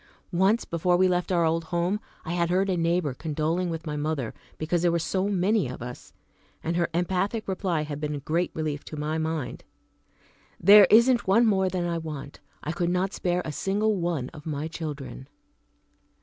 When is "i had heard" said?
2.25-2.71